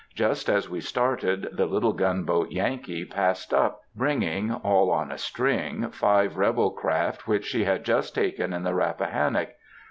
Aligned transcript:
Just 0.15 0.49
as 0.49 0.67
we 0.67 0.81
started, 0.81 1.47
the 1.51 1.67
little 1.67 1.93
gunboat 1.93 2.49
Yankee 2.51 3.05
passed 3.05 3.53
up, 3.53 3.81
bringing, 3.95 4.51
all 4.51 4.89
on 4.89 5.11
a 5.11 5.17
string, 5.19 5.91
five 5.91 6.37
rebel 6.37 6.71
craft 6.71 7.27
which 7.27 7.45
she 7.45 7.65
had 7.65 7.85
just 7.85 8.15
taken 8.15 8.51
in 8.51 8.63
the 8.63 8.73
Rappahannock. 8.73 9.49